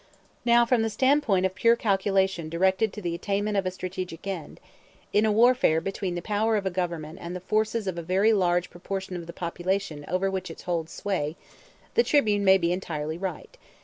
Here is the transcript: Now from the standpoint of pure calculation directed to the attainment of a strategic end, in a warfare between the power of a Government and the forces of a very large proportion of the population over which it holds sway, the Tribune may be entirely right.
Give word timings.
Now 0.45 0.65
from 0.65 0.81
the 0.81 0.89
standpoint 0.89 1.45
of 1.45 1.53
pure 1.53 1.75
calculation 1.75 2.49
directed 2.49 2.91
to 2.93 3.03
the 3.03 3.13
attainment 3.13 3.55
of 3.55 3.67
a 3.67 3.69
strategic 3.69 4.25
end, 4.25 4.59
in 5.13 5.25
a 5.27 5.31
warfare 5.31 5.79
between 5.79 6.15
the 6.15 6.23
power 6.23 6.57
of 6.57 6.65
a 6.65 6.71
Government 6.71 7.19
and 7.21 7.35
the 7.35 7.39
forces 7.39 7.85
of 7.85 7.99
a 7.99 8.01
very 8.01 8.33
large 8.33 8.71
proportion 8.71 9.15
of 9.15 9.27
the 9.27 9.31
population 9.31 10.03
over 10.07 10.31
which 10.31 10.49
it 10.49 10.63
holds 10.63 10.91
sway, 10.91 11.35
the 11.93 12.01
Tribune 12.01 12.43
may 12.43 12.57
be 12.57 12.71
entirely 12.71 13.19
right. 13.19 13.59